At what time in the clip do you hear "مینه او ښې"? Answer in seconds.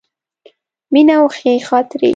0.93-1.53